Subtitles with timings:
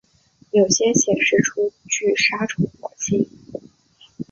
[0.49, 3.29] 有些显示出具杀虫活性。